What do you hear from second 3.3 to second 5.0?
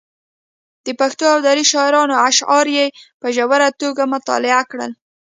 ژوره توګه مطالعه کړل.